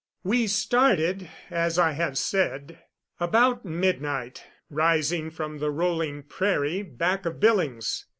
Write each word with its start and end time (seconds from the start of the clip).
We 0.23 0.47
started, 0.47 1.29
as 1.51 1.77
I 1.77 1.91
have 1.91 2.17
said, 2.17 2.79
about 3.19 3.65
midnight, 3.65 4.43
rising 4.71 5.29
from 5.29 5.59
the 5.59 5.69
rolling 5.69 6.23
prairie 6.23 6.81
back 6.81 7.23
of 7.27 7.39
Billings. 7.39 8.07